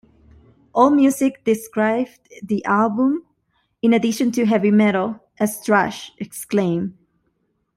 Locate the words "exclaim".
6.17-6.97